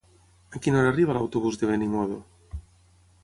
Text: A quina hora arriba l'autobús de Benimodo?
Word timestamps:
A 0.59 0.61
quina 0.65 0.79
hora 0.79 0.89
arriba 0.93 1.15
l'autobús 1.17 1.61
de 1.63 1.69
Benimodo? 1.73 2.17